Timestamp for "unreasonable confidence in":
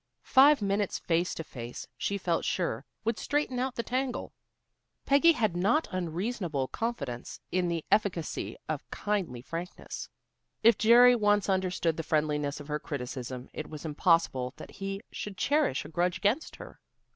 5.91-7.67